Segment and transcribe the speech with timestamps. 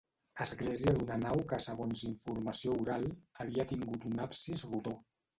[0.43, 3.05] Església d'una nau que segons informació oral,
[3.45, 4.95] havia tingut un absis rodó.